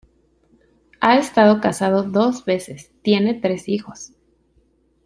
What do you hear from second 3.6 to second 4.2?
hijos.